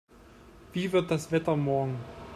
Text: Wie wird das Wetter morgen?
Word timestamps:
Wie 0.73 0.91
wird 0.91 1.11
das 1.11 1.31
Wetter 1.31 1.55
morgen? 1.55 1.99